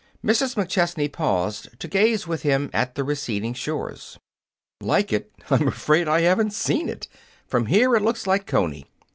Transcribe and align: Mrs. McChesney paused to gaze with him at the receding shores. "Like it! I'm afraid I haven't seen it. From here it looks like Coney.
Mrs. 0.25 0.55
McChesney 0.55 1.11
paused 1.13 1.79
to 1.79 1.87
gaze 1.87 2.25
with 2.25 2.41
him 2.41 2.71
at 2.73 2.95
the 2.95 3.03
receding 3.03 3.53
shores. 3.53 4.17
"Like 4.81 5.13
it! 5.13 5.31
I'm 5.51 5.67
afraid 5.67 6.07
I 6.07 6.21
haven't 6.21 6.53
seen 6.53 6.89
it. 6.89 7.07
From 7.45 7.67
here 7.67 7.95
it 7.95 8.01
looks 8.01 8.25
like 8.25 8.47
Coney. 8.47 8.87